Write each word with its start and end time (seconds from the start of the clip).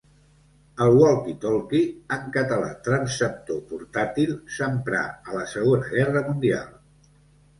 El 0.83 0.95
walkie-talkie, 0.99 1.81
en 2.15 2.23
català 2.37 2.71
"transceptor 2.87 3.61
portàtil", 3.73 4.33
s'emprà 4.55 5.01
a 5.29 5.37
la 5.39 5.43
Segona 5.53 5.91
Guerra 5.93 6.25
Mundial. 6.31 6.73